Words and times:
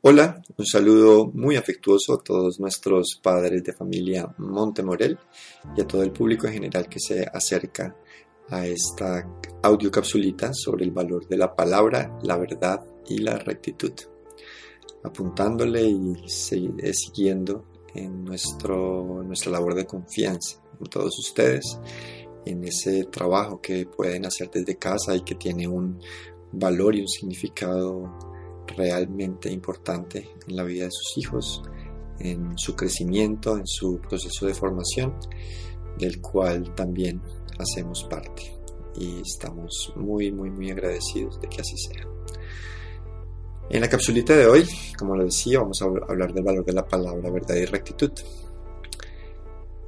Hola, 0.00 0.40
un 0.56 0.64
saludo 0.64 1.26
muy 1.34 1.56
afectuoso 1.56 2.14
a 2.14 2.22
todos 2.22 2.60
nuestros 2.60 3.18
padres 3.20 3.64
de 3.64 3.72
familia 3.72 4.32
Montemorel 4.38 5.18
y 5.76 5.80
a 5.80 5.88
todo 5.88 6.04
el 6.04 6.12
público 6.12 6.46
en 6.46 6.52
general 6.52 6.88
que 6.88 7.00
se 7.00 7.24
acerca 7.24 7.96
a 8.48 8.64
esta 8.64 9.28
audio 9.60 9.90
capsulita 9.90 10.54
sobre 10.54 10.84
el 10.84 10.92
valor 10.92 11.26
de 11.26 11.36
la 11.36 11.52
palabra, 11.52 12.16
la 12.22 12.36
verdad 12.36 12.80
y 13.08 13.18
la 13.18 13.40
rectitud. 13.40 13.90
Apuntándole 15.02 15.82
y 15.82 16.14
siguiendo 16.28 17.64
en 17.92 18.24
nuestro, 18.24 19.24
nuestra 19.24 19.50
labor 19.50 19.74
de 19.74 19.84
confianza 19.84 20.62
en 20.78 20.86
todos 20.86 21.18
ustedes, 21.18 21.76
en 22.46 22.62
ese 22.62 23.06
trabajo 23.06 23.60
que 23.60 23.86
pueden 23.86 24.26
hacer 24.26 24.48
desde 24.48 24.76
casa 24.76 25.16
y 25.16 25.22
que 25.22 25.34
tiene 25.34 25.66
un 25.66 25.98
valor 26.52 26.94
y 26.94 27.00
un 27.00 27.08
significado 27.08 28.27
realmente 28.78 29.50
importante 29.50 30.30
en 30.46 30.56
la 30.56 30.62
vida 30.62 30.84
de 30.84 30.90
sus 30.90 31.18
hijos, 31.18 31.62
en 32.20 32.56
su 32.56 32.74
crecimiento, 32.74 33.58
en 33.58 33.66
su 33.66 34.00
proceso 34.00 34.46
de 34.46 34.54
formación, 34.54 35.14
del 35.98 36.20
cual 36.20 36.74
también 36.74 37.20
hacemos 37.58 38.04
parte. 38.04 38.54
Y 38.96 39.20
estamos 39.20 39.92
muy, 39.96 40.32
muy, 40.32 40.50
muy 40.50 40.70
agradecidos 40.70 41.40
de 41.40 41.48
que 41.48 41.60
así 41.60 41.76
sea. 41.76 42.06
En 43.70 43.80
la 43.80 43.88
capsulita 43.88 44.34
de 44.34 44.46
hoy, 44.46 44.66
como 44.98 45.14
lo 45.14 45.24
decía, 45.24 45.60
vamos 45.60 45.82
a 45.82 45.84
hablar 45.84 46.32
del 46.32 46.42
valor 46.42 46.64
de 46.64 46.72
la 46.72 46.86
palabra 46.86 47.30
verdad 47.30 47.56
y 47.56 47.66
rectitud. 47.66 48.12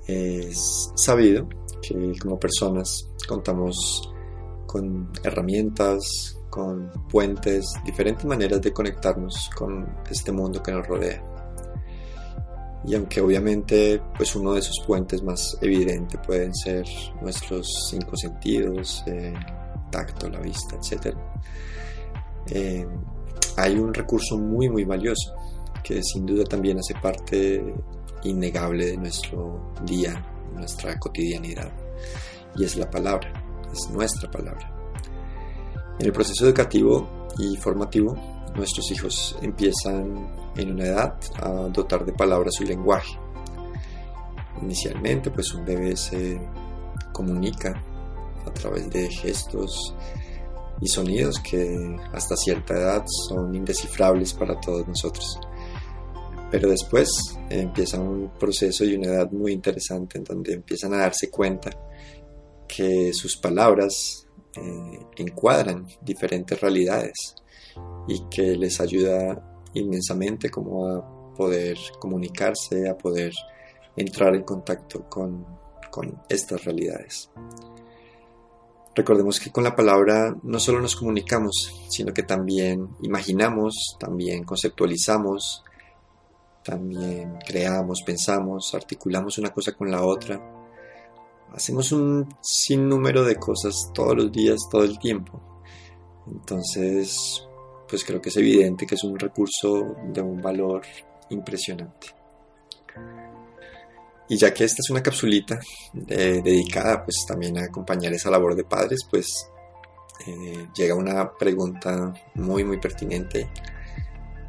Es 0.07 0.93
sabido 0.97 1.49
que 1.81 2.13
como 2.21 2.39
personas 2.39 3.09
contamos 3.27 4.13
con 4.67 5.11
herramientas, 5.25 6.40
con 6.51 6.91
puentes, 7.09 7.65
diferentes 7.85 8.25
maneras 8.25 8.61
de 8.61 8.73
conectarnos 8.73 9.49
con 9.57 9.87
este 10.11 10.33
mundo 10.33 10.63
que 10.63 10.73
nos 10.73 10.87
rodea. 10.87 11.23
Y 12.85 12.95
aunque 12.95 13.21
obviamente 13.21 14.03
pues 14.17 14.35
uno 14.37 14.55
de 14.55 14.61
esos 14.61 14.77
puentes 14.87 15.23
más 15.23 15.57
evidentes 15.61 16.19
pueden 16.27 16.55
ser 16.55 16.85
nuestros 17.21 17.67
cinco 17.91 18.17
sentidos, 18.17 19.03
el 19.07 19.35
tacto, 19.91 20.29
la 20.29 20.41
vista, 20.41 20.77
etc. 20.77 21.15
Eh, 22.49 22.87
hay 23.57 23.79
un 23.79 23.93
recurso 23.93 24.39
muy 24.39 24.69
muy 24.69 24.85
valioso 24.85 25.35
que 25.83 26.03
sin 26.03 26.27
duda 26.27 26.45
también 26.45 26.79
hace 26.79 26.95
parte 26.95 27.75
innegable 28.25 28.87
de 28.87 28.97
nuestro 28.97 29.73
día, 29.85 30.25
nuestra 30.55 30.99
cotidianidad. 30.99 31.71
Y 32.57 32.65
es 32.65 32.77
la 32.77 32.91
palabra, 32.91 33.33
es 33.73 33.91
nuestra 33.91 34.31
palabra. 34.31 34.80
En 36.01 36.07
el 36.07 36.13
proceso 36.13 36.47
educativo 36.47 37.29
y 37.39 37.59
formativo, 37.59 38.17
nuestros 38.57 38.91
hijos 38.91 39.37
empiezan 39.43 40.35
en 40.57 40.71
una 40.73 40.87
edad 40.87 41.15
a 41.35 41.51
dotar 41.69 42.07
de 42.07 42.15
palabras 42.15 42.55
su 42.57 42.65
lenguaje. 42.65 43.19
Inicialmente, 44.63 45.31
pues 45.31 45.53
un 45.53 45.63
bebé 45.63 45.95
se 45.95 46.41
comunica 47.13 47.85
a 48.47 48.51
través 48.51 48.89
de 48.89 49.11
gestos 49.11 49.95
y 50.81 50.89
sonidos 50.89 51.39
que 51.41 51.99
hasta 52.15 52.35
cierta 52.35 52.73
edad 52.79 53.05
son 53.29 53.55
indescifrables 53.55 54.33
para 54.33 54.59
todos 54.59 54.89
nosotros. 54.89 55.39
Pero 56.51 56.71
después 56.71 57.11
empieza 57.51 58.01
un 58.01 58.31
proceso 58.39 58.87
y 58.87 58.95
una 58.95 59.09
edad 59.09 59.31
muy 59.33 59.53
interesante 59.53 60.17
en 60.17 60.25
donde 60.25 60.55
empiezan 60.55 60.95
a 60.95 61.01
darse 61.01 61.29
cuenta 61.29 61.69
que 62.67 63.13
sus 63.13 63.37
palabras 63.37 64.27
eh, 64.57 65.07
encuadran 65.17 65.87
diferentes 66.03 66.61
realidades 66.61 67.35
y 68.09 68.23
que 68.29 68.57
les 68.57 68.81
ayuda 68.81 69.69
inmensamente 69.75 70.51
como 70.51 70.89
a 70.89 71.35
poder 71.35 71.79
comunicarse, 71.99 72.89
a 72.89 72.97
poder 72.97 73.33
entrar 73.97 74.35
en 74.35 74.43
contacto 74.43 75.09
con, 75.09 75.47
con 75.91 76.23
estas 76.29 76.65
realidades. 76.65 77.31
Recordemos 78.95 79.39
que 79.39 79.53
con 79.53 79.63
la 79.63 79.77
palabra 79.77 80.37
no 80.43 80.59
solo 80.59 80.81
nos 80.81 80.97
comunicamos, 80.97 81.87
sino 81.89 82.13
que 82.13 82.25
también 82.25 82.89
imaginamos, 83.03 83.97
también 84.01 84.43
conceptualizamos, 84.43 85.63
también 86.65 87.39
creamos, 87.47 88.03
pensamos, 88.05 88.75
articulamos 88.75 89.39
una 89.39 89.51
cosa 89.51 89.73
con 89.73 89.91
la 89.91 90.03
otra 90.05 90.60
hacemos 91.55 91.93
un 91.93 92.29
sinnúmero 92.41 93.25
de 93.25 93.37
cosas 93.37 93.91
todos 93.95 94.17
los 94.17 94.33
días, 94.33 94.59
todo 94.71 94.85
el 94.85 94.99
tiempo. 94.99 95.41
Entonces, 96.27 97.47
pues 97.89 98.05
creo 98.05 98.21
que 98.21 98.29
es 98.29 98.37
evidente 98.37 98.87
que 98.87 98.95
es 98.95 99.05
un 99.05 99.19
recurso 99.19 99.97
de 100.13 100.21
un 100.21 100.41
valor 100.41 100.83
impresionante. 101.31 102.09
Y 104.29 104.37
ya 104.37 104.55
que 104.55 104.65
esta 104.65 104.81
es 104.81 104.91
una 104.91 105.03
capsulita 105.03 105.59
eh, 106.09 106.41
dedicada 106.43 107.05
pues 107.05 107.25
también 107.27 107.59
a 107.59 107.65
acompañar 107.65 108.13
esa 108.13 108.31
labor 108.31 108.55
de 108.55 108.63
padres, 108.63 109.01
pues 109.11 109.27
eh, 110.27 110.69
llega 110.77 110.95
una 110.95 111.33
pregunta 111.33 112.15
muy 112.35 112.63
muy 112.63 112.79
pertinente 112.79 113.51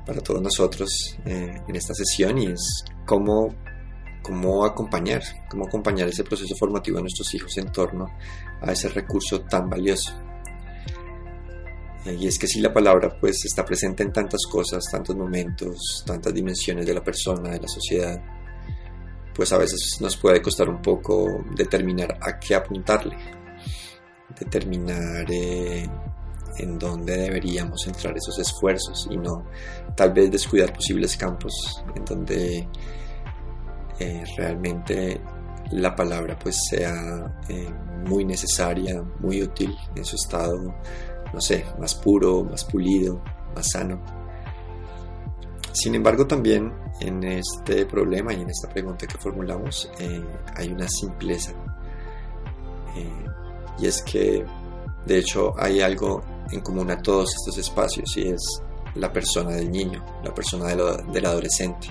para 0.06 0.22
todos 0.22 0.42
nosotros 0.42 1.18
eh, 1.26 1.62
en 1.68 1.76
esta 1.76 1.96
sesión 1.96 2.38
y 2.38 2.48
es 2.48 2.84
cómo 3.06 3.56
cómo 4.22 4.66
acompañar, 4.66 5.22
cómo 5.50 5.66
acompañar 5.66 6.08
ese 6.08 6.24
proceso 6.24 6.56
formativo 6.56 6.98
de 6.98 7.04
nuestros 7.04 7.34
hijos 7.34 7.58
en 7.58 7.72
torno 7.72 8.08
a 8.62 8.72
ese 8.72 8.90
recurso 8.90 9.42
tan 9.42 9.70
valioso. 9.70 10.14
Y 12.06 12.26
es 12.28 12.40
que 12.40 12.48
si 12.48 12.60
la 12.60 12.74
palabra 12.74 13.16
pues 13.20 13.46
está 13.46 13.64
presente 13.64 14.02
en 14.02 14.12
tantas 14.12 14.42
cosas, 14.50 14.84
tantos 14.92 15.16
momentos, 15.16 16.04
tantas 16.06 16.34
dimensiones 16.34 16.86
de 16.86 16.94
la 16.96 17.04
persona, 17.04 17.52
de 17.52 17.60
la 17.60 17.68
sociedad, 17.68 18.20
pues 19.36 19.52
a 19.54 19.58
veces 19.58 19.98
nos 20.02 20.18
puede 20.18 20.42
costar 20.42 20.68
un 20.68 20.82
poco 20.82 21.44
determinar 21.56 22.18
a 22.20 22.40
qué 22.40 22.56
apuntarle, 22.56 23.16
determinar 24.40 25.26
eh, 25.30 25.88
en 26.58 26.80
dónde 26.80 27.18
deberíamos 27.18 27.86
entrar 27.88 28.16
esos 28.18 28.38
esfuerzos 28.40 29.08
y 29.10 29.18
no 29.18 29.46
tal 29.96 30.12
vez 30.12 30.32
descuidar 30.32 30.74
posibles 30.74 31.16
campos 31.18 31.84
en 31.96 32.04
donde 32.04 32.68
eh, 34.02 34.24
realmente 34.36 35.22
la 35.70 35.96
palabra 35.96 36.36
pues 36.40 36.58
sea 36.68 37.40
eh, 37.48 37.70
muy 38.08 38.26
necesaria, 38.26 39.00
muy 39.20 39.44
útil 39.44 39.78
en 39.96 40.04
su 40.04 40.16
estado, 40.16 40.74
no 41.32 41.40
sé, 41.40 41.64
más 41.80 41.94
puro, 41.94 42.44
más 42.44 42.66
pulido, 42.66 43.24
más 43.56 43.70
sano. 43.70 44.02
Sin 45.72 45.94
embargo, 45.94 46.26
también 46.26 46.74
en 47.00 47.24
este 47.24 47.86
problema 47.86 48.34
y 48.34 48.42
en 48.42 48.50
esta 48.50 48.68
pregunta 48.70 49.06
que 49.06 49.20
formulamos 49.20 49.92
eh, 50.00 50.26
hay 50.56 50.70
una 50.70 50.88
simpleza. 50.90 51.52
y 53.80 53.86
es 53.86 54.02
que, 54.02 54.44
de 55.06 55.18
hecho, 55.20 55.54
hay 55.60 55.82
algo 55.82 56.24
en 56.52 56.62
común 56.62 56.90
a 56.90 56.98
todos 56.98 57.36
estos 57.36 57.60
espacios 57.60 58.18
y 58.18 58.30
es 58.30 58.64
la 58.96 59.14
persona 59.14 59.52
del 59.52 59.72
niño, 59.72 60.04
la 60.24 60.34
persona 60.34 60.66
del 60.66 61.26
adolescente 61.26 61.88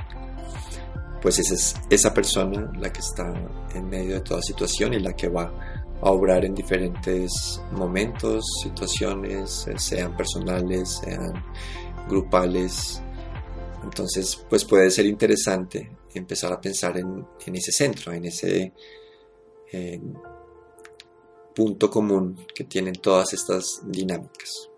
pues 1.21 1.39
esa 1.39 1.55
es 1.55 1.75
esa 1.91 2.15
persona 2.15 2.73
la 2.79 2.93
que 2.93 3.01
está 3.01 3.33
en 3.75 3.89
medio 3.89 4.15
de 4.15 4.21
toda 4.21 4.43
situación 4.43 4.95
y 4.95 5.01
la 5.01 5.13
que 5.15 5.29
va 5.29 5.53
a 6.01 6.11
obrar 6.11 6.45
en 6.45 6.55
diferentes 6.55 7.61
momentos, 7.73 8.45
situaciones, 8.63 9.67
eh, 9.67 9.79
sean 9.79 10.17
personales, 10.17 11.01
sean 11.05 11.45
grupales. 12.09 13.03
Entonces, 13.83 14.45
pues 14.49 14.65
puede 14.65 14.91
ser 14.91 15.07
interesante 15.07 15.97
empezar 16.15 16.53
a 16.53 16.61
pensar 16.61 16.97
en, 16.97 17.27
ese 17.55 17.71
centro, 17.71 18.13
en 18.13 18.25
ese 18.25 18.73
punto 21.55 21.91
común 21.91 22.47
que 22.55 22.65
tienen 22.65 22.95
todas 22.95 23.33
estas 23.33 23.83
dinámicas. 23.87 24.71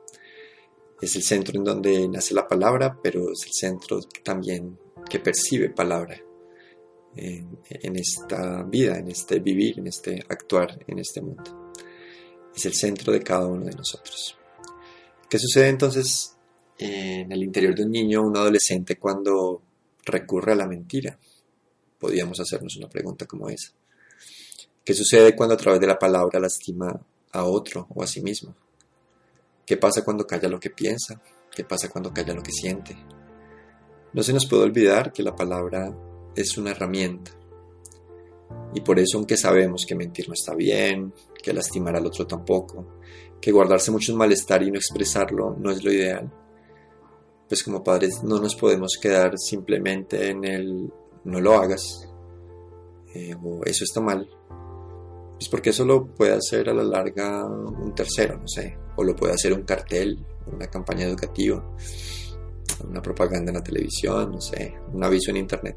Es 1.01 1.17
el 1.17 1.23
centro 1.23 1.57
en 1.57 1.65
donde 1.65 2.09
nace 2.09 2.35
la 2.35 2.47
palabra, 2.47 2.99
pero 3.03 3.33
es 3.33 3.45
el 3.47 3.53
centro 3.53 4.01
también 4.23 4.79
que 5.09 5.19
percibe 5.19 5.71
palabra 5.71 6.17
en, 7.17 7.97
esta 7.97 8.63
vida, 8.63 8.99
en 8.99 9.09
este 9.09 9.41
vivir, 9.41 9.79
en 9.79 9.87
este 9.87 10.25
actuar 10.29 10.79
en 10.87 10.99
este 10.99 11.21
mundo. 11.21 11.71
Es 12.55 12.67
el 12.67 12.75
centro 12.75 13.13
de 13.13 13.23
cada 13.23 13.47
uno 13.47 13.65
de 13.65 13.75
nosotros. 13.75 14.37
¿Qué 15.29 15.39
sucede 15.39 15.69
entonces 15.69 16.37
en 16.79 17.31
el 17.33 17.43
interior 17.43 17.75
de 17.75 17.85
un 17.85 17.91
niño 17.91 18.21
o 18.21 18.27
un 18.27 18.37
adolescente 18.37 18.97
cuando 18.97 19.63
recurre 20.05 20.53
a 20.53 20.57
la 20.57 20.67
mentira? 20.67 21.19
Podríamos 21.99 22.41
hacernos 22.41 22.77
una 22.77 22.89
pregunta 22.89 23.27
como 23.27 23.49
esa. 23.49 23.73
¿Qué 24.85 24.95
sucede 24.95 25.37
cuando 25.37 25.55
a 25.55 25.59
través 25.59 25.81
de 25.81 25.87
la 25.87 25.99
palabra 25.99 26.41
lastima 26.41 27.01
a 27.33 27.45
otro 27.45 27.87
o 27.95 28.03
a 28.03 28.07
sí 28.07 28.21
mismo? 28.21 28.55
¿Qué 29.65 29.77
pasa 29.77 30.05
cuando 30.05 30.27
calla 30.27 30.49
lo 30.49 30.59
que 30.59 30.71
piensa? 30.71 31.23
¿Qué 31.55 31.65
pasa 31.65 31.89
cuando 31.89 32.13
calla 32.13 32.35
lo 32.35 32.43
que 32.43 32.53
siente? 32.53 32.97
No 34.13 34.23
se 34.23 34.33
nos 34.33 34.47
puede 34.47 34.65
olvidar 34.65 35.13
que 35.13 35.23
la 35.23 35.35
palabra 35.35 35.95
es 36.35 36.57
una 36.59 36.71
herramienta. 36.71 37.33
Y 38.75 38.81
por 38.81 38.99
eso, 38.99 39.19
aunque 39.19 39.37
sabemos 39.37 39.85
que 39.87 39.95
mentir 39.95 40.29
no 40.29 40.35
está 40.35 40.55
bien, 40.55 41.13
que 41.43 41.53
lastimar 41.53 41.97
al 41.97 42.07
otro 42.07 42.27
tampoco, 42.27 42.99
que 43.41 43.53
guardarse 43.53 43.91
mucho 43.91 44.17
malestar 44.17 44.63
y 44.63 44.71
no 44.71 44.79
expresarlo 44.79 45.57
no 45.59 45.71
es 45.71 45.85
lo 45.85 45.93
ideal, 45.93 46.33
pues 47.49 47.63
como 47.63 47.85
padres 47.85 48.23
no 48.23 48.39
nos 48.39 48.55
podemos 48.55 48.99
quedar 49.01 49.39
simplemente 49.39 50.31
en 50.31 50.45
el 50.45 50.93
no 51.25 51.41
lo 51.41 51.55
hagas 51.55 52.09
eh, 53.15 53.35
o 53.43 53.63
eso 53.65 53.85
está 53.85 54.01
mal, 54.01 54.29
pues 55.35 55.49
porque 55.51 55.71
eso 55.71 55.85
lo 55.85 56.07
puede 56.07 56.33
hacer 56.33 56.71
a 56.71 56.75
la 56.75 56.85
larga 56.85 57.45
un 57.45 57.95
tercero, 57.95 58.39
no 58.39 58.49
sé, 58.49 58.79
o 58.97 59.05
lo 59.05 59.15
puede 59.15 59.35
hacer 59.35 59.53
un 59.53 59.65
cartel, 59.65 60.25
una 60.51 60.69
campaña 60.69 61.05
educativa, 61.05 61.63
una 62.89 63.03
propaganda 63.03 63.51
en 63.51 63.57
la 63.57 63.63
televisión, 63.63 64.31
no 64.31 64.41
sé, 64.41 64.75
un 64.93 65.05
aviso 65.05 65.31
en 65.31 65.39
internet. 65.39 65.77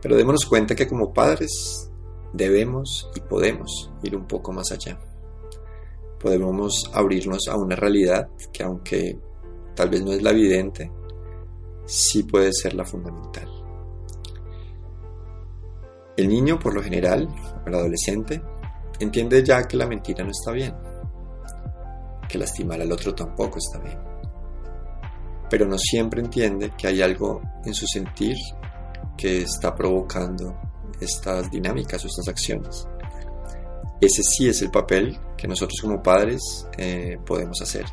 Pero 0.00 0.16
démonos 0.16 0.46
cuenta 0.46 0.74
que 0.74 0.86
como 0.86 1.12
padres 1.12 1.90
debemos 2.32 3.10
y 3.14 3.20
podemos 3.20 3.90
ir 4.02 4.16
un 4.16 4.26
poco 4.26 4.52
más 4.52 4.70
allá. 4.72 4.98
Podemos 6.20 6.90
abrirnos 6.92 7.48
a 7.48 7.56
una 7.56 7.76
realidad 7.76 8.28
que 8.52 8.62
aunque 8.62 9.18
tal 9.74 9.90
vez 9.90 10.02
no 10.02 10.12
es 10.12 10.22
la 10.22 10.30
evidente, 10.30 10.90
sí 11.84 12.24
puede 12.24 12.52
ser 12.52 12.74
la 12.74 12.84
fundamental. 12.84 13.48
El 16.16 16.28
niño, 16.28 16.58
por 16.58 16.74
lo 16.74 16.82
general, 16.82 17.28
el 17.66 17.74
adolescente, 17.74 18.40
entiende 18.98 19.44
ya 19.44 19.68
que 19.68 19.76
la 19.76 19.86
mentira 19.86 20.24
no 20.24 20.30
está 20.30 20.50
bien, 20.50 20.74
que 22.28 22.38
lastimar 22.38 22.80
al 22.80 22.90
otro 22.90 23.14
tampoco 23.14 23.58
está 23.58 23.78
bien, 23.78 23.98
pero 25.50 25.66
no 25.66 25.76
siempre 25.78 26.22
entiende 26.22 26.72
que 26.76 26.86
hay 26.86 27.02
algo 27.02 27.42
en 27.64 27.74
su 27.74 27.86
sentir 27.86 28.36
que 29.16 29.42
está 29.42 29.74
provocando 29.74 30.56
estas 31.00 31.50
dinámicas 31.50 32.04
o 32.04 32.06
estas 32.06 32.28
acciones. 32.28 32.86
Ese 34.00 34.22
sí 34.22 34.48
es 34.48 34.60
el 34.62 34.70
papel 34.70 35.18
que 35.36 35.48
nosotros 35.48 35.80
como 35.80 36.02
padres 36.02 36.66
eh, 36.76 37.18
podemos 37.24 37.60
hacer. 37.62 37.84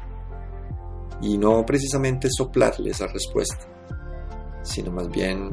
Y 1.22 1.38
no 1.38 1.66
precisamente 1.66 2.28
soplarle 2.30 2.92
esa 2.92 3.08
respuesta, 3.08 3.66
sino 4.64 4.92
más 4.92 5.10
bien 5.10 5.50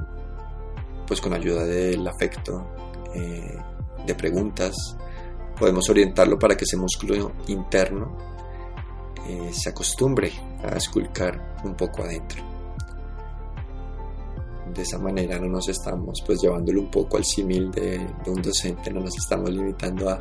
pues 1.06 1.20
con 1.20 1.32
ayuda 1.32 1.64
del 1.64 2.06
afecto, 2.06 2.66
eh, 3.14 3.58
de 4.06 4.14
preguntas, 4.14 4.74
podemos 5.58 5.88
orientarlo 5.90 6.38
para 6.38 6.56
que 6.56 6.64
ese 6.64 6.76
músculo 6.76 7.32
interno 7.48 8.16
eh, 9.28 9.50
se 9.52 9.70
acostumbre 9.70 10.32
a 10.62 10.76
esculcar 10.76 11.56
un 11.64 11.74
poco 11.74 12.02
adentro. 12.02 12.49
De 14.74 14.82
esa 14.82 14.98
manera 14.98 15.38
no 15.38 15.48
nos 15.48 15.68
estamos 15.68 16.22
pues 16.24 16.40
llevándolo 16.40 16.82
un 16.82 16.90
poco 16.90 17.16
al 17.16 17.24
símil 17.24 17.70
de, 17.70 18.06
un 18.26 18.40
docente, 18.40 18.92
no 18.92 19.00
nos 19.00 19.16
estamos 19.16 19.50
limitando 19.50 20.08
a, 20.08 20.20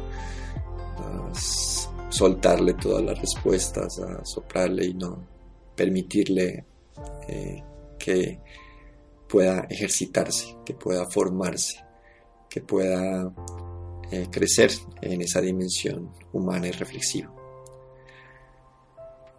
soltarle 2.10 2.74
todas 2.74 3.04
las 3.04 3.20
respuestas, 3.20 4.00
a 4.00 4.26
soplarle 4.26 4.86
y 4.88 4.94
no 4.96 5.28
permitirle 5.76 6.66
eh, 7.28 7.64
que 7.98 8.40
pueda 9.28 9.68
ejercitarse, 9.70 10.58
que 10.66 10.74
pueda 10.74 11.06
formarse, 11.10 11.86
que 12.50 12.62
pueda 12.62 13.32
eh, 14.12 14.28
crecer 14.32 14.72
en 15.02 15.22
esa 15.22 15.40
dimensión 15.40 16.12
humana 16.34 16.68
y 16.68 16.72
reflexiva. 16.72 17.32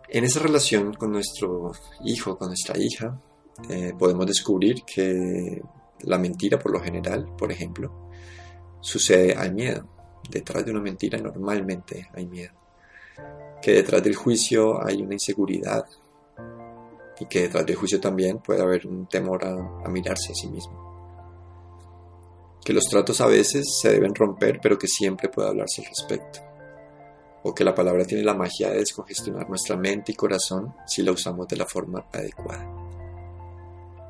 En 0.08 0.24
esa 0.24 0.40
relación 0.40 0.94
con 0.94 1.12
nuestro 1.12 1.72
hijo, 2.04 2.38
con 2.38 2.48
nuestra 2.48 2.78
hija, 2.78 3.20
eh, 3.68 3.92
podemos 3.98 4.26
descubrir 4.26 4.84
que 4.84 5.62
la 6.02 6.18
mentira 6.18 6.58
por 6.58 6.72
lo 6.72 6.80
general, 6.80 7.34
por 7.36 7.52
ejemplo, 7.52 8.08
sucede 8.80 9.34
al 9.34 9.54
miedo. 9.54 9.86
Detrás 10.28 10.64
de 10.64 10.70
una 10.70 10.80
mentira 10.80 11.18
normalmente 11.18 12.08
hay 12.14 12.26
miedo. 12.26 12.54
Que 13.60 13.72
detrás 13.72 14.02
del 14.02 14.14
juicio 14.14 14.84
hay 14.84 15.02
una 15.02 15.14
inseguridad, 15.14 15.84
y 17.20 17.26
que 17.26 17.42
detrás 17.42 17.66
del 17.66 17.76
juicio 17.76 18.00
también 18.00 18.38
puede 18.38 18.62
haber 18.62 18.86
un 18.86 19.06
temor 19.06 19.44
a, 19.44 19.88
mirarse 19.90 20.32
a 20.32 20.34
sí 20.34 20.48
mismo. 20.48 20.88
Que 22.64 22.72
los 22.72 22.84
tratos 22.84 23.20
a 23.20 23.26
veces 23.26 23.78
se 23.80 23.90
deben 23.90 24.14
romper, 24.14 24.58
pero 24.60 24.78
que 24.78 24.88
siempre 24.88 25.28
puede 25.28 25.48
hablarse 25.48 25.82
al 25.82 25.88
respecto. 25.88 26.40
O 27.42 27.54
que 27.54 27.64
la 27.64 27.74
palabra 27.74 28.04
tiene 28.04 28.24
la 28.24 28.34
magia 28.34 28.70
de 28.70 28.78
descongestionar 28.78 29.48
nuestra 29.48 29.76
mente 29.76 30.12
y 30.12 30.14
corazón 30.14 30.74
si 30.86 31.02
la 31.02 31.12
usamos 31.12 31.46
de 31.46 31.56
la 31.56 31.66
forma 31.66 32.06
adecuada. 32.10 32.79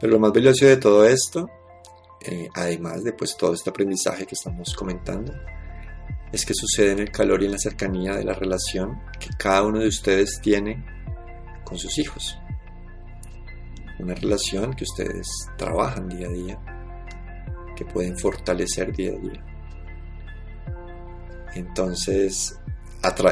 Pero 0.01 0.13
lo 0.13 0.19
más 0.19 0.33
valioso 0.33 0.67
de 0.67 0.77
todo 0.77 1.07
esto, 1.07 1.49
eh, 2.23 2.49
además 2.55 3.05
de 3.05 3.13
pues, 3.13 3.37
todo 3.37 3.55
este 3.55 3.71
aprendizaje 3.71 4.27
que 4.27 4.35
estamos 4.35 4.75
comentando, 4.75 5.33
es 6.33 6.47
que 6.47 6.55
sucede 6.55 6.93
en 6.93 7.01
el 7.01 7.11
calor 7.11 7.43
y 7.43 7.47
en 7.47 7.53
la 7.53 7.59
cercanía 7.59 8.15
de 8.15 8.25
la 8.25 8.35
relación 8.35 9.01
que 9.19 9.29
cada 9.37 9.63
uno 9.63 9.81
de 9.81 9.89
ustedes 9.89 10.41
tiene 10.41 10.85
con 11.65 11.79
sus 11.79 11.99
hijos 11.99 12.41
una 14.03 14.15
relación 14.15 14.75
que 14.75 14.85
ustedes 14.85 15.27
trabajan 15.57 16.09
día 16.09 16.27
a 16.27 16.33
día, 16.33 16.59
que 17.77 17.85
pueden 17.85 18.19
fortalecer 18.19 18.95
día 18.95 19.13
a 19.13 19.19
día. 19.19 19.45
Entonces, 21.55 22.59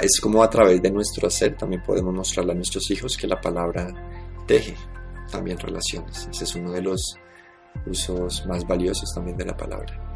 es 0.03 0.21
como 0.21 0.43
a 0.43 0.51
través 0.51 0.83
de 0.83 0.91
nuestro 0.91 1.29
hacer 1.29 1.57
también 1.57 1.83
podemos 1.83 2.15
mostrarle 2.15 2.53
a 2.53 2.55
nuestros 2.55 2.91
hijos 2.91 3.17
que 3.17 3.27
la 3.27 3.41
palabra 3.41 3.89
teje 4.47 4.75
también 5.31 5.59
relaciones. 5.59 6.29
Ese 6.31 6.45
es 6.45 6.55
uno 6.55 6.73
de 6.73 6.83
los 6.83 7.17
usos 7.87 8.47
más 8.47 8.67
valiosos 8.67 9.13
también 9.15 9.37
de 9.37 9.47
la 9.47 9.57
palabra. 9.57 10.09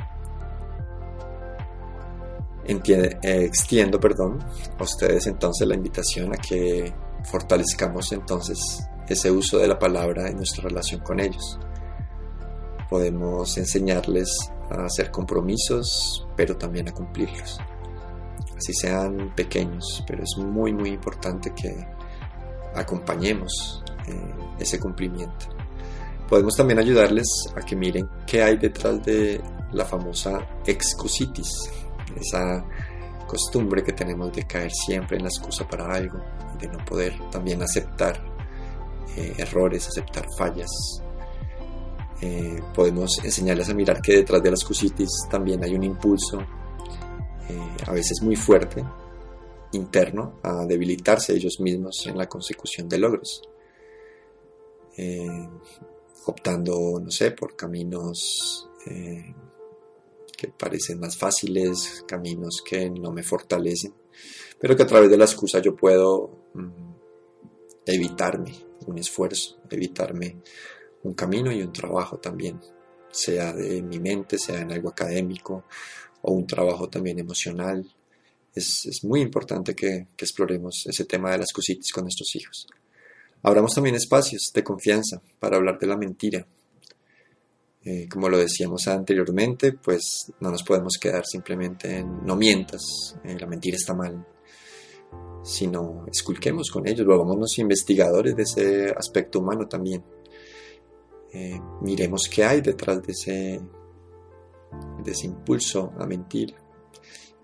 Eh, 2.65 3.19
extiendo, 3.23 3.99
perdón, 3.99 4.39
a 4.79 4.83
ustedes 4.83 5.27
entonces 5.27 5.67
la 5.67 5.75
invitación 5.75 6.33
a 6.33 6.37
que 6.37 6.95
fortalezcamos 7.25 8.13
entonces 8.13 8.59
ese 9.09 9.31
uso 9.31 9.59
de 9.59 9.69
la 9.69 9.79
palabra 9.79 10.29
en 10.29 10.37
nuestra 10.37 10.69
relación 10.69 11.01
con 11.01 11.19
ellos. 11.19 11.59
Podemos 12.89 13.59
enseñarles 13.59 14.29
a 14.71 14.85
hacer 14.85 15.11
compromisos, 15.11 16.27
pero 16.37 16.57
también 16.57 16.89
a 16.89 16.93
cumplirlos. 16.93 17.59
Así 18.57 18.73
sean 18.75 19.35
pequeños, 19.35 20.05
pero 20.07 20.23
es 20.23 20.37
muy, 20.39 20.73
muy 20.73 20.91
importante 20.91 21.53
que 21.55 21.75
acompañemos 22.75 23.83
eh, 24.07 24.35
ese 24.59 24.79
cumplimiento. 24.79 25.47
Podemos 26.29 26.57
también 26.57 26.79
ayudarles 26.79 27.27
a 27.55 27.61
que 27.61 27.77
miren 27.77 28.09
qué 28.27 28.43
hay 28.43 28.57
detrás 28.57 29.05
de 29.05 29.41
la 29.73 29.85
famosa 29.85 30.47
excusitis, 30.67 31.71
esa 32.17 32.65
costumbre 33.27 33.83
que 33.83 33.93
tenemos 33.93 34.33
de 34.33 34.45
caer 34.45 34.71
siempre 34.71 35.17
en 35.17 35.23
la 35.23 35.29
excusa 35.29 35.67
para 35.67 35.93
algo 35.95 36.19
de 36.61 36.69
no 36.69 36.85
poder 36.85 37.15
también 37.31 37.63
aceptar 37.63 38.23
eh, 39.17 39.35
errores, 39.39 39.89
aceptar 39.89 40.27
fallas. 40.37 40.71
Eh, 42.21 42.61
podemos 42.75 43.19
enseñarles 43.25 43.69
a 43.69 43.75
mirar 43.75 44.01
que 44.01 44.17
detrás 44.17 44.43
de 44.43 44.51
las 44.51 44.65
cusitis 44.65 45.11
también 45.31 45.63
hay 45.65 45.75
un 45.75 45.83
impulso, 45.83 46.41
eh, 47.49 47.77
a 47.87 47.93
veces 47.93 48.23
muy 48.23 48.37
fuerte, 48.37 48.85
interno, 49.73 50.39
a 50.43 50.65
debilitarse 50.65 51.35
ellos 51.35 51.59
mismos 51.59 52.07
en 52.07 52.17
la 52.17 52.29
consecución 52.29 52.89
de 52.89 52.99
logros. 52.99 53.43
Optando, 56.27 57.01
no 57.03 57.11
sé, 57.11 57.33
por 57.33 57.57
caminos 57.57 58.69
que 60.37 60.49
parecen 60.49 60.99
más 60.99 61.17
fáciles, 61.17 62.05
caminos 62.07 62.63
que 62.69 62.91
no 62.91 63.13
me 63.13 63.23
fortalecen, 63.23 63.95
pero 64.59 64.77
que 64.77 64.83
a 64.83 64.87
través 64.87 65.09
de 65.09 65.17
la 65.17 65.25
excusa 65.25 65.61
yo 65.61 65.77
puedo 65.77 66.49
mm, 66.55 66.93
evitarme 67.87 68.53
un 68.87 68.99
esfuerzo, 68.99 69.61
evitarme 69.71 70.39
un 71.05 71.15
camino 71.15 71.53
y 71.53 71.63
un 71.63 71.73
trabajo 71.73 72.19
también, 72.19 72.61
sea 73.11 73.53
de 73.53 73.83
mi 73.83 74.01
mente, 74.01 74.39
sea 74.39 74.61
en 74.61 74.73
algo 74.73 74.89
académico 74.89 75.65
o 76.23 76.33
un 76.33 76.47
trabajo 76.47 76.89
también 76.89 77.19
emocional. 77.19 77.85
Es, 78.55 79.05
muy 79.05 79.21
importante 79.21 79.75
que, 79.75 80.09
exploremos 80.17 80.87
ese 80.87 81.05
tema 81.05 81.31
de 81.33 81.39
las 81.39 81.53
cositas 81.53 81.91
con 81.93 82.05
nuestros 82.05 82.35
hijos. 82.37 82.67
Abramos 83.43 83.75
también 83.75 83.97
espacios 83.97 84.53
de 84.55 84.63
confianza 84.63 85.21
para 85.39 85.57
hablar 85.57 85.79
de 85.79 85.87
la 85.87 85.97
mentira. 85.97 86.47
Eh, 87.85 88.09
como 88.09 88.29
lo 88.29 88.39
decíamos 88.39 88.87
anteriormente, 88.87 89.73
pues 89.73 90.33
no 90.39 90.51
nos 90.53 90.63
podemos 90.63 90.99
quedar 90.99 91.27
simplemente 91.27 91.99
en 91.99 92.25
no 92.25 92.37
mientas, 92.37 93.17
eh, 93.25 93.37
la 93.41 93.49
mentira 93.49 93.77
está 93.77 93.93
mal, 93.93 94.25
sino 95.43 96.07
esculquemos 96.07 96.71
con 96.71 96.87
ellos, 96.87 97.05
volvámonos 97.05 97.59
investigadores 97.59 98.37
de 98.37 98.43
ese 98.45 98.91
aspecto 98.97 99.41
humano 99.41 99.67
también. 99.67 100.05
Eh, 101.33 101.59
miremos 101.81 102.29
qué 102.33 102.45
hay 102.45 102.61
detrás 102.61 103.03
de 103.03 103.13
ese, 103.13 103.61
de 105.03 105.11
ese 105.11 105.27
impulso 105.27 105.93
a 105.99 106.07
mentir. 106.07 106.55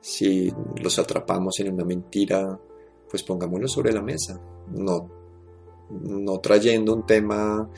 Si 0.00 0.52
los 0.80 1.00
atrapamos 1.00 1.58
en 1.58 1.72
una 1.72 1.84
mentira, 1.84 2.60
pues 3.10 3.24
pongámoslo 3.24 3.66
sobre 3.66 3.92
la 3.92 4.02
mesa, 4.02 4.40
no, 4.68 5.17
no 5.90 6.38
trayendo 6.40 6.94
un 6.94 7.06
tema 7.06 7.68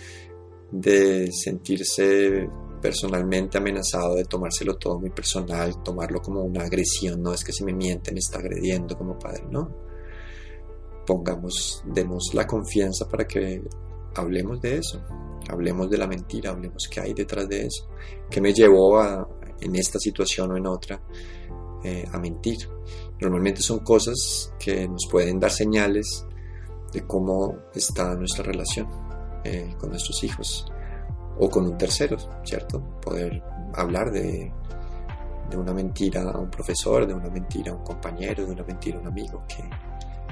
de 0.71 1.31
sentirse 1.33 2.49
personalmente 2.81 3.59
amenazado, 3.59 4.15
de 4.15 4.25
tomárselo 4.25 4.77
todo 4.77 4.99
muy 4.99 5.11
personal, 5.11 5.83
tomarlo 5.83 6.21
como 6.21 6.43
una 6.43 6.65
agresión, 6.65 7.23
no 7.23 7.35
es 7.35 7.45
que 7.45 7.53
si 7.53 7.65
me 7.65 7.75
miente 7.75 8.13
me 8.13 8.21
está 8.21 8.39
agrediendo 8.39 8.97
como 8.97 9.19
padre, 9.19 9.45
no 9.51 9.91
pongamos, 11.07 11.83
demos 11.87 12.31
la 12.35 12.47
confianza 12.47 13.09
para 13.09 13.27
que 13.27 13.63
hablemos 14.15 14.61
de 14.61 14.77
eso, 14.77 15.03
hablemos 15.49 15.91
de 15.91 15.99
la 15.99 16.07
mentira, 16.07 16.51
hablemos 16.51 16.89
qué 16.89 17.01
hay 17.01 17.15
detrás 17.15 17.49
de 17.49 17.67
eso, 17.67 17.89
qué 18.31 18.41
me 18.41 18.53
llevó 18.53 19.01
a, 19.01 19.29
en 19.61 19.75
esta 19.75 19.99
situación 19.99 20.53
o 20.53 20.57
en 20.57 20.67
otra 20.67 21.03
eh, 21.83 22.05
a 22.13 22.19
mentir. 22.19 22.59
Normalmente 23.21 23.61
son 23.61 23.81
cosas 23.81 24.55
que 24.59 24.87
nos 24.87 25.07
pueden 25.11 25.41
dar 25.41 25.51
señales 25.51 26.25
de 26.93 27.07
cómo 27.07 27.57
está 27.75 28.15
nuestra 28.15 28.45
relación 28.45 28.89
eh, 29.45 29.75
con 29.79 29.91
nuestros 29.91 30.23
hijos 30.25 30.67
o 31.39 31.49
con 31.49 31.65
un 31.65 31.79
tercero, 31.79 32.17
¿cierto? 32.45 32.83
Poder 33.01 33.43
hablar 33.75 34.11
de, 34.11 34.53
de 35.49 35.57
una 35.57 35.73
mentira 35.73 36.23
a 36.23 36.39
un 36.39 36.51
profesor, 36.51 37.07
de 37.07 37.15
una 37.15 37.31
mentira 37.31 37.73
a 37.73 37.77
un 37.77 37.85
compañero, 37.85 38.45
de 38.45 38.53
una 38.53 38.65
mentira 38.65 38.99
a 38.99 39.01
un 39.01 39.07
amigo. 39.07 39.43
¿Qué, 39.49 39.65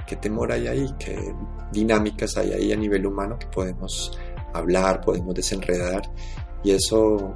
qué 0.06 0.16
temor 0.16 0.52
hay 0.52 0.66
ahí? 0.66 0.94
¿Qué 0.98 1.34
dinámicas 1.72 2.36
hay 2.36 2.52
ahí 2.52 2.72
a 2.72 2.76
nivel 2.76 3.06
humano 3.06 3.38
que 3.38 3.46
podemos 3.46 4.18
hablar, 4.52 5.00
podemos 5.00 5.34
desenredar? 5.34 6.02
Y 6.62 6.72
eso, 6.72 7.34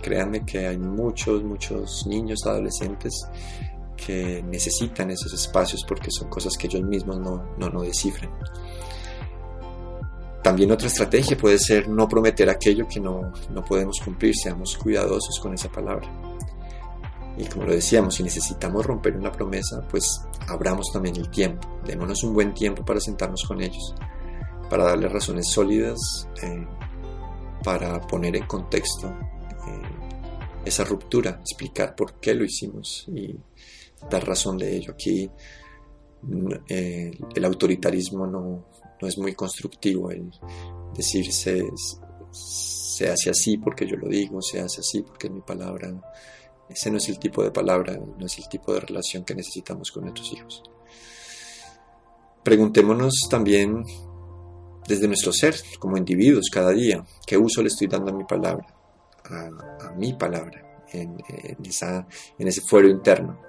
créanme 0.00 0.44
que 0.46 0.66
hay 0.66 0.78
muchos, 0.78 1.42
muchos 1.42 2.06
niños, 2.06 2.46
adolescentes 2.46 3.26
que 4.04 4.42
necesitan 4.42 5.10
esos 5.10 5.32
espacios 5.32 5.84
porque 5.86 6.10
son 6.10 6.28
cosas 6.28 6.56
que 6.56 6.66
ellos 6.66 6.82
mismos 6.82 7.18
no, 7.18 7.54
no, 7.58 7.70
no 7.70 7.82
descifran. 7.82 8.30
También 10.42 10.72
otra 10.72 10.88
estrategia 10.88 11.36
puede 11.36 11.58
ser 11.58 11.88
no 11.88 12.08
prometer 12.08 12.50
aquello 12.50 12.88
que 12.88 12.98
no, 12.98 13.32
no 13.50 13.64
podemos 13.64 14.00
cumplir, 14.00 14.34
seamos 14.34 14.76
cuidadosos 14.76 15.38
con 15.40 15.54
esa 15.54 15.70
palabra. 15.70 16.08
Y 17.36 17.44
como 17.44 17.64
lo 17.64 17.72
decíamos, 17.72 18.16
si 18.16 18.22
necesitamos 18.22 18.84
romper 18.84 19.16
una 19.16 19.30
promesa, 19.30 19.86
pues 19.88 20.22
abramos 20.48 20.90
también 20.92 21.16
el 21.16 21.30
tiempo, 21.30 21.80
démonos 21.86 22.24
un 22.24 22.34
buen 22.34 22.52
tiempo 22.52 22.84
para 22.84 23.00
sentarnos 23.00 23.44
con 23.44 23.62
ellos, 23.62 23.94
para 24.68 24.84
darles 24.84 25.12
razones 25.12 25.48
sólidas, 25.48 26.28
eh, 26.42 26.66
para 27.64 28.00
poner 28.00 28.36
en 28.36 28.46
contexto 28.46 29.08
eh, 29.08 30.01
esa 30.64 30.84
ruptura, 30.84 31.40
explicar 31.40 31.94
por 31.94 32.20
qué 32.20 32.34
lo 32.34 32.44
hicimos 32.44 33.06
y 33.08 33.34
dar 34.10 34.26
razón 34.26 34.58
de 34.58 34.76
ello. 34.76 34.92
Aquí 34.92 35.30
eh, 36.68 37.10
el 37.34 37.44
autoritarismo 37.44 38.26
no, 38.26 38.66
no 39.00 39.08
es 39.08 39.18
muy 39.18 39.34
constructivo 39.34 40.10
el 40.10 40.30
decirse 40.94 41.64
se 42.32 43.08
hace 43.10 43.30
así 43.30 43.58
porque 43.58 43.86
yo 43.86 43.96
lo 43.96 44.08
digo, 44.08 44.40
se 44.42 44.60
hace 44.60 44.80
así 44.80 45.02
porque 45.02 45.26
es 45.26 45.32
mi 45.32 45.40
palabra. 45.40 45.92
Ese 46.68 46.90
no 46.90 46.98
es 46.98 47.08
el 47.08 47.18
tipo 47.18 47.42
de 47.42 47.50
palabra, 47.50 47.98
no 48.18 48.26
es 48.26 48.38
el 48.38 48.48
tipo 48.48 48.72
de 48.72 48.80
relación 48.80 49.24
que 49.24 49.34
necesitamos 49.34 49.90
con 49.90 50.04
nuestros 50.04 50.32
hijos. 50.32 50.62
Preguntémonos 52.42 53.14
también 53.30 53.84
desde 54.86 55.06
nuestro 55.06 55.32
ser, 55.32 55.54
como 55.78 55.96
individuos, 55.96 56.48
cada 56.52 56.70
día, 56.70 57.04
qué 57.26 57.36
uso 57.36 57.62
le 57.62 57.68
estoy 57.68 57.86
dando 57.86 58.10
a 58.10 58.16
mi 58.16 58.24
palabra, 58.24 58.66
a, 59.32 59.92
mi 59.96 60.12
palabra, 60.14 60.84
en, 60.92 61.16
ese 62.38 62.60
fuero 62.60 62.88
interno. 62.88 63.40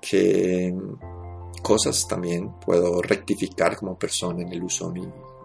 Que 0.00 0.74
cosas 1.62 2.06
también 2.08 2.58
puedo 2.60 3.00
rectificar 3.00 3.76
como 3.76 3.98
persona 3.98 4.42
en 4.42 4.52
el 4.52 4.62
uso 4.62 4.92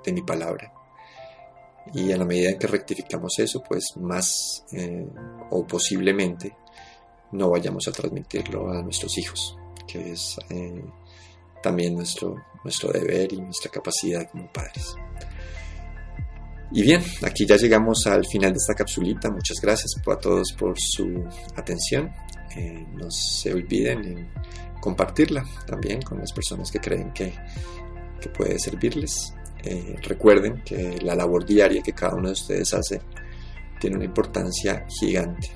de 0.03 0.11
mi, 0.13 0.21
palabra. 0.21 0.73
Y 1.93 2.11
a 2.11 2.17
la 2.17 2.25
medida 2.25 2.49
en 2.49 2.59
que 2.59 2.67
rectificamos 2.67 3.37
eso, 3.39 3.63
pues 3.63 3.95
más 3.97 4.65
eh, 4.71 5.07
o 5.51 5.65
posiblemente 5.65 6.55
no 7.31 7.49
vayamos 7.49 7.87
a 7.87 7.91
transmitirlo 7.91 8.69
a 8.71 8.81
nuestros 8.81 9.17
hijos, 9.17 9.57
que 9.87 10.11
es 10.11 10.37
eh, 10.49 10.83
también 11.61 11.95
nuestro, 11.95 12.35
nuestro 12.63 12.91
deber 12.91 13.31
y 13.33 13.41
nuestra 13.41 13.71
capacidad 13.71 14.29
como 14.29 14.51
padres. 14.51 14.95
Y 16.71 16.81
bien, 16.81 17.01
aquí 17.23 17.45
ya 17.45 17.55
llegamos 17.55 18.05
al 18.07 18.25
final 18.25 18.51
de 18.51 18.57
esta 18.57 18.73
capsulita. 18.73 19.31
Muchas 19.31 19.61
gracias 19.61 19.91
a 20.05 20.15
todos 20.17 20.51
por 20.53 20.75
su 20.77 21.23
atención. 21.55 22.11
Eh, 22.55 22.85
no 22.93 23.09
se 23.09 23.53
olviden 23.53 24.03
en 24.03 24.29
compartirla 24.81 25.45
también 25.65 26.01
con 26.01 26.19
las 26.19 26.31
personas 26.33 26.71
que 26.71 26.79
creen 26.79 27.11
que, 27.13 27.33
puede 28.37 28.59
servirles. 28.59 29.33
Eh, 29.63 29.95
recuerden 30.03 30.61
que 30.65 30.99
la 31.01 31.15
labor 31.15 31.45
diaria 31.45 31.81
que 31.81 31.93
cada 31.93 32.15
uno 32.15 32.27
de 32.27 32.33
ustedes 32.33 32.73
hace 32.73 32.99
tiene 33.79 33.95
una 33.95 34.05
importancia 34.05 34.85
gigante. 34.99 35.49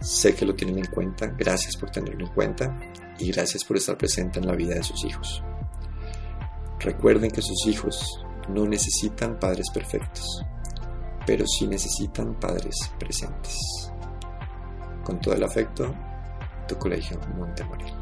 Sé 0.00 0.34
que 0.34 0.46
lo 0.46 0.54
tienen 0.54 0.78
en 0.78 0.86
cuenta, 0.86 1.26
gracias 1.26 1.76
por 1.76 1.90
tenerlo 1.90 2.26
en 2.26 2.32
cuenta 2.32 2.78
y 3.18 3.30
gracias 3.30 3.62
por 3.62 3.76
estar 3.76 3.98
presente 3.98 4.38
en 4.38 4.46
la 4.46 4.54
vida 4.54 4.74
de 4.74 4.82
sus 4.82 5.04
hijos. 5.04 5.42
Recuerden 6.80 7.30
que 7.30 7.42
sus 7.42 7.66
hijos 7.66 8.24
no 8.48 8.66
necesitan 8.66 9.38
padres 9.38 9.70
perfectos, 9.70 10.44
pero 11.26 11.46
sí 11.46 11.66
necesitan 11.66 12.34
padres 12.38 12.76
presentes. 12.98 13.56
Con 15.04 15.20
todo 15.20 15.34
el 15.34 15.42
afecto, 15.42 15.94
tu 16.66 16.76
colegio 16.76 17.18
Montemorelos. 17.36 18.01